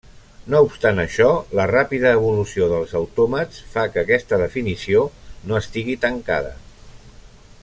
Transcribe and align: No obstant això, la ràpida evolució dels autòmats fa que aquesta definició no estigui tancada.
No 0.51 0.59
obstant 0.67 1.01
això, 1.03 1.27
la 1.59 1.65
ràpida 1.71 2.13
evolució 2.19 2.71
dels 2.73 2.95
autòmats 3.01 3.61
fa 3.75 3.87
que 3.93 4.03
aquesta 4.05 4.43
definició 4.45 5.07
no 5.53 5.63
estigui 5.65 6.01
tancada. 6.09 6.57